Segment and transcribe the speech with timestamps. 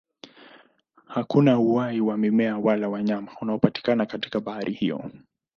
[1.07, 5.09] Hakuna uhai wa mimea wala wanyama unaopatikana katika bahari hiyo.